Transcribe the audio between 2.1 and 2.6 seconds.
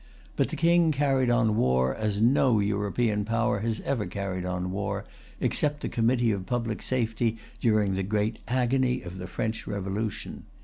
no